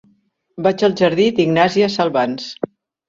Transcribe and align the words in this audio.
Vaig 0.67 0.85
al 0.87 0.95
jardí 1.01 1.27
d'Ignàsia 1.41 1.91
Salvans. 1.97 2.49